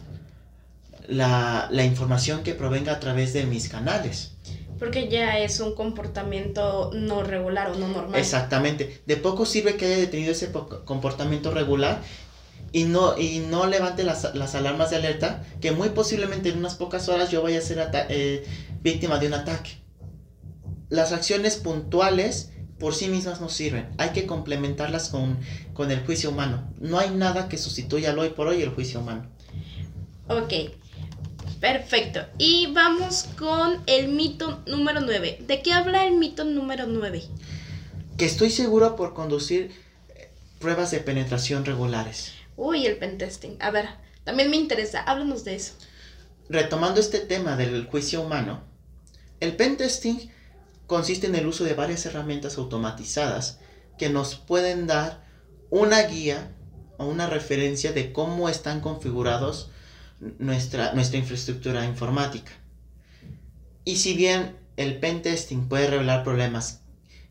[1.08, 4.32] la, la información que provenga a través de mis canales.
[4.78, 8.20] Porque ya es un comportamiento no regular o no normal.
[8.20, 9.00] Exactamente.
[9.06, 12.02] De poco sirve que haya detenido ese po- comportamiento regular
[12.72, 16.74] y no, y no levante las, las alarmas de alerta, que muy posiblemente en unas
[16.74, 18.44] pocas horas yo vaya a ser eh,
[18.82, 19.78] víctima de un ataque.
[20.88, 23.88] Las acciones puntuales por sí mismas no sirven.
[23.98, 25.38] Hay que complementarlas con,
[25.72, 26.70] con el juicio humano.
[26.80, 29.26] No hay nada que sustituya al hoy por hoy el juicio humano.
[30.28, 30.52] Ok,
[31.60, 32.20] perfecto.
[32.38, 35.44] Y vamos con el mito número 9.
[35.46, 37.22] ¿De qué habla el mito número 9?
[38.16, 39.72] Que estoy seguro por conducir
[40.14, 42.32] eh, pruebas de penetración regulares.
[42.56, 43.56] Uy, el pentesting.
[43.60, 43.88] A ver,
[44.24, 45.00] también me interesa.
[45.00, 45.74] Háblanos de eso.
[46.48, 48.62] Retomando este tema del juicio humano,
[49.40, 50.30] el pentesting
[50.86, 53.58] consiste en el uso de varias herramientas automatizadas
[53.98, 55.24] que nos pueden dar
[55.70, 56.52] una guía
[56.98, 59.70] o una referencia de cómo están configurados
[60.38, 62.52] nuestra, nuestra infraestructura informática.
[63.84, 66.80] Y si bien el pentesting puede revelar problemas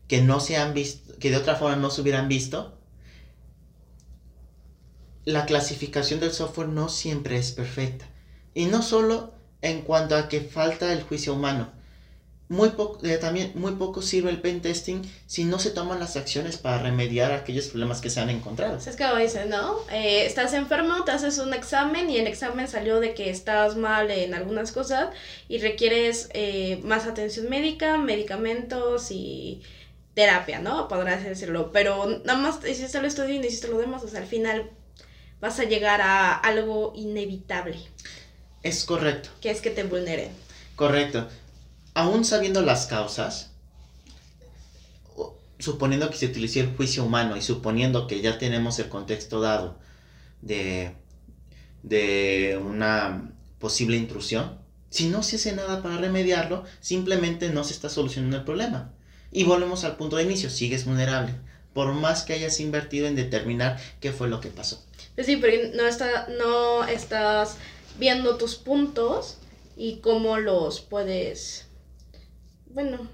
[0.08, 2.78] que no se han visto, que de otra forma no se hubieran visto,
[5.24, 8.06] la clasificación del software no siempre es perfecta.
[8.54, 11.72] Y no solo en cuanto a que falta el juicio humano.
[12.54, 16.16] Muy poco, eh, también muy poco sirve el pen testing si no se toman las
[16.16, 18.76] acciones para remediar aquellos problemas que se han encontrado.
[18.76, 19.76] Es que como dicen, ¿no?
[19.90, 24.08] Eh, estás enfermo, te haces un examen y el examen salió de que estás mal
[24.08, 25.08] en algunas cosas
[25.48, 29.60] y requieres eh, más atención médica, medicamentos y
[30.14, 30.86] terapia, ¿no?
[30.86, 31.72] Podrás decirlo.
[31.72, 34.04] Pero nada más hiciste el estudio y no hiciste lo demás.
[34.04, 34.70] O sea, al final
[35.40, 37.78] vas a llegar a algo inevitable.
[38.62, 39.30] Es correcto.
[39.40, 40.30] Que es que te vulneren.
[40.76, 41.28] Correcto.
[41.94, 43.52] Aún sabiendo las causas,
[45.58, 49.78] suponiendo que se utilizó el juicio humano y suponiendo que ya tenemos el contexto dado
[50.42, 50.94] de,
[51.82, 54.58] de una posible intrusión,
[54.90, 58.92] si no se hace nada para remediarlo, simplemente no se está solucionando el problema.
[59.32, 61.34] Y volvemos al punto de inicio, sigues vulnerable,
[61.72, 64.84] por más que hayas invertido en determinar qué fue lo que pasó.
[65.16, 67.56] Pues sí, pero no, está, no estás
[67.98, 69.38] viendo tus puntos
[69.76, 71.66] y cómo los puedes,
[72.74, 73.08] bueno,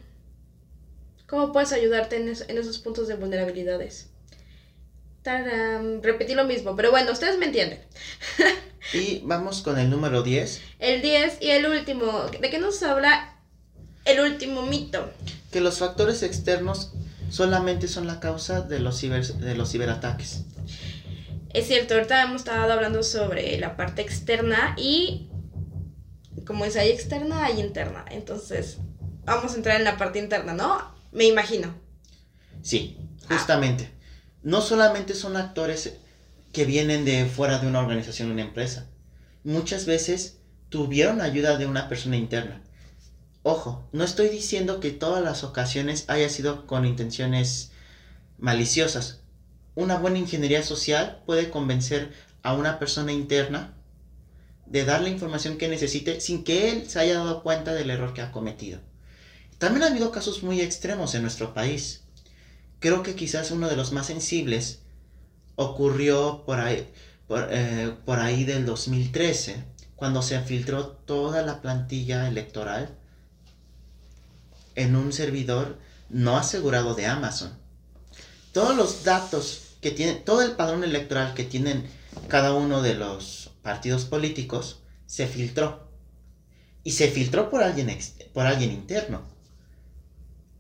[1.27, 4.09] cómo puedes ayudarte en, esos puntos de vulnerabilidades.
[6.03, 7.81] Repetí lo mismo, pero bueno, ustedes me entienden.
[8.95, 10.61] y vamos con el número 10.
[10.79, 12.25] El 10 y el último.
[12.41, 13.37] ¿De qué nos habla
[14.07, 15.13] el último mito?
[15.53, 16.93] Que los factores externos
[17.29, 20.45] solamente son la causa de los, de los ciberataques.
[21.53, 25.29] Es cierto, ahorita hemos estado hablando sobre la parte externa y
[26.47, 28.07] como es hay externa, hay interna.
[28.11, 28.79] Entonces,
[29.25, 30.95] vamos a entrar en la parte interna, ¿no?
[31.13, 31.75] Me imagino.
[32.63, 32.99] Sí,
[33.29, 33.91] justamente.
[34.43, 35.95] No solamente son actores
[36.53, 38.87] que vienen de fuera de una organización una empresa.
[39.45, 42.63] Muchas veces tuvieron ayuda de una persona interna.
[43.43, 47.73] Ojo, no estoy diciendo que todas las ocasiones haya sido con intenciones
[48.39, 49.21] maliciosas
[49.75, 52.13] una buena ingeniería social puede convencer
[52.43, 53.75] a una persona interna
[54.67, 58.15] de dar la información que necesite sin que él se haya dado cuenta del error
[58.15, 58.81] que ha cometido.
[59.61, 62.01] También ha habido casos muy extremos en nuestro país.
[62.79, 64.79] Creo que quizás uno de los más sensibles
[65.55, 66.89] ocurrió por ahí,
[67.29, 69.63] eh, del 2013,
[69.97, 72.97] cuando se filtró toda la plantilla electoral
[74.77, 77.53] en un servidor no asegurado de Amazon.
[78.55, 81.87] Todos los datos que tiene, todo el padrón electoral que tienen
[82.29, 85.87] cada uno de los partidos políticos se filtró.
[86.83, 87.95] Y se filtró por alguien,
[88.33, 89.39] por alguien interno.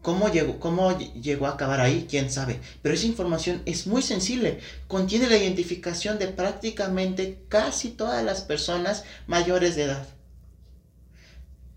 [0.03, 2.07] ¿Cómo llegó, ¿Cómo llegó a acabar ahí?
[2.09, 2.61] ¿Quién sabe?
[2.81, 4.61] Pero esa información es muy sensible.
[4.89, 10.07] Contiene la identificación de prácticamente casi todas las personas mayores de edad.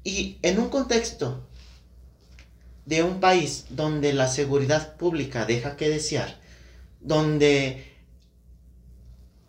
[0.04, 1.48] Y en un contexto
[2.86, 6.38] de un país donde la seguridad pública deja que desear,
[7.02, 7.94] donde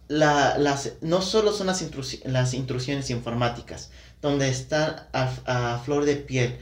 [0.08, 1.84] las, no solo son las,
[2.24, 6.58] las intrusiones informáticas, donde están a, flor de piel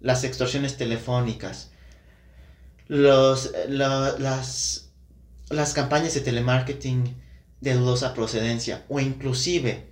[0.00, 1.70] las extorsiones telefónicas,
[2.88, 4.90] los, las,
[5.50, 7.16] las campañas de telemarketing
[7.60, 9.88] de dudosa procedencia o inclusive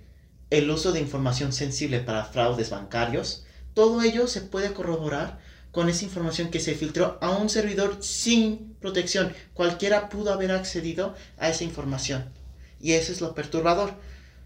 [0.49, 5.39] el uso de información sensible para fraudes bancarios, todo ello se puede corroborar
[5.71, 9.33] con esa información que se filtró a un servidor sin protección.
[9.53, 12.31] Cualquiera pudo haber accedido a esa información.
[12.79, 13.93] Y eso es lo perturbador.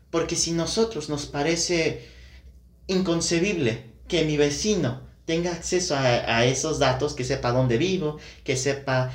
[0.09, 2.07] Porque si nosotros nos parece
[2.87, 9.11] inconcebible que mi vecino tenga acceso a, esos datos, que sepa dónde vivo, que sepa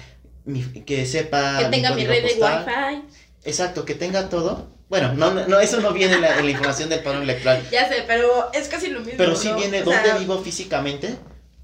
[0.87, 3.03] que sepa que tenga mi, red de wifi.
[3.43, 4.71] Exacto, que tenga todo.
[4.89, 7.67] Bueno, no, no eso no viene en la, información del padrón electoral.
[7.73, 9.15] Ya sé, pero es casi lo mismo.
[9.17, 11.17] Pero sí viene dónde vivo físicamente,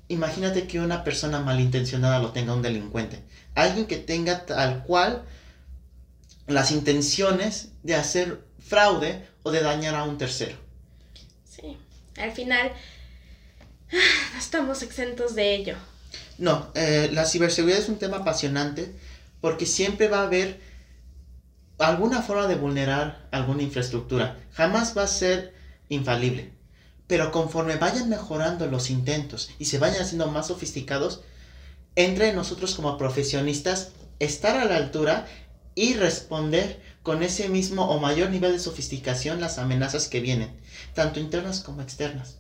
[0.09, 3.23] imagínate que una persona malintencionada lo tenga un delincuente.
[3.55, 5.23] Alguien que tenga tal cual
[6.49, 10.57] las intenciones de hacer fraude o de dañar a un tercero.
[11.49, 11.79] Sí,
[12.17, 12.73] al final
[14.33, 15.77] no estamos exentos de ello.
[16.39, 18.95] No, eh, la ciberseguridad es un tema apasionante
[19.41, 20.61] porque siempre va a haber
[21.79, 24.39] alguna forma de vulnerar alguna infraestructura.
[24.53, 25.55] Jamás va a ser
[25.89, 26.53] infalible.
[27.07, 31.23] Pero conforme vayan mejorando los intentos y se vayan haciendo más sofisticados,
[31.97, 35.27] entre nosotros como profesionistas estar a la altura
[35.75, 40.61] y responder con ese mismo o mayor nivel de sofisticación las amenazas que vienen,
[40.95, 42.40] tanto internas como externas.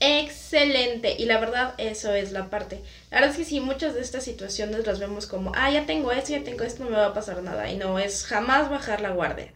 [0.00, 2.80] Excelente, y la verdad eso es la parte.
[3.10, 6.12] La verdad es que sí, muchas de estas situaciones las vemos como, ah, ya tengo
[6.12, 9.00] esto, ya tengo esto, no me va a pasar nada, y no es jamás bajar
[9.00, 9.52] la guardia.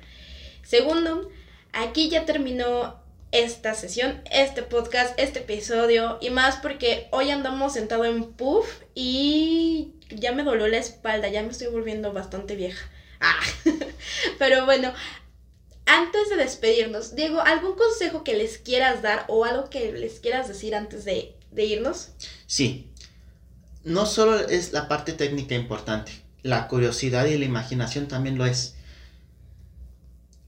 [0.64, 1.30] Segundo,
[1.72, 3.00] aquí ya terminó
[3.32, 9.94] esta sesión, este podcast, este episodio y más porque hoy andamos sentado en puff y
[10.10, 12.86] ya me dolió la espalda, ya me estoy volviendo bastante vieja.
[13.20, 13.40] Ah.
[14.38, 14.92] Pero bueno,
[15.92, 20.48] antes de despedirnos, Diego, ¿algún consejo que les quieras dar o algo que les quieras
[20.48, 22.08] decir antes de, irnos?
[22.46, 22.90] Sí,
[23.84, 26.12] no solo es la parte técnica importante,
[26.42, 28.74] la curiosidad y la imaginación también lo es.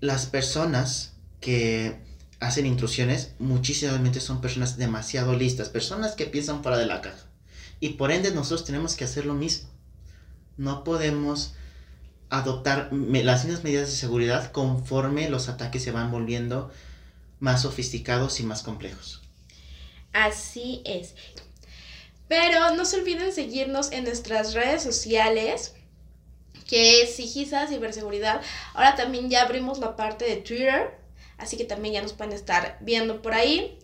[0.01, 2.01] Las personas que
[2.41, 7.27] hacen intrusiones muchísimas veces son personas demasiado listas, personas que piensan fuera de la caja.
[7.81, 9.69] Y por ende nosotros tenemos que hacer lo mismo.
[10.57, 11.55] No podemos
[12.39, 16.71] adoptar las mismas medidas de seguridad conforme los ataques se van volviendo
[17.41, 19.23] más sofisticados y más complejos.
[20.13, 21.15] Así es.
[22.29, 25.75] Pero no se olviden seguirnos en nuestras redes sociales,
[26.67, 28.41] que es Sigisa Ciberseguridad.
[28.73, 30.99] Ahora también ya abrimos la parte de Twitter,
[31.37, 33.79] así que también ya nos pueden estar viendo por ahí.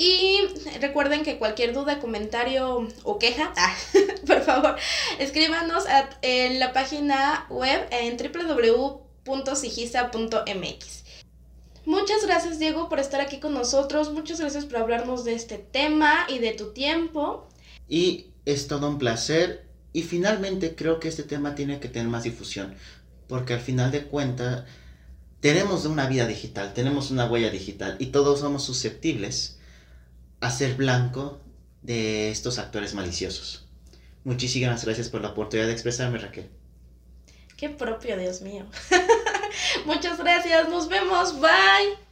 [0.00, 0.42] Y
[0.80, 3.74] recuerden que cualquier duda, comentario o queja, ah,
[4.26, 4.76] por favor,
[5.18, 5.86] escríbanos
[6.22, 11.04] en la página web en www.sigisa.mx.
[11.84, 16.26] Muchas gracias Diego por estar aquí con nosotros, muchas gracias por hablarnos de este tema
[16.28, 17.48] y de tu tiempo.
[17.88, 22.22] Y es todo un placer y finalmente creo que este tema tiene que tener más
[22.22, 22.76] difusión,
[23.26, 24.62] porque al final de cuentas
[25.40, 29.57] tenemos una vida digital, tenemos una huella digital y todos somos susceptibles
[30.40, 31.40] a ser blanco
[31.82, 33.66] de estos actores maliciosos.
[34.24, 36.50] Muchísimas gracias por la oportunidad de expresarme, Raquel.
[37.56, 38.66] Qué propio, Dios mío.
[39.86, 42.07] Muchas gracias, nos vemos, bye.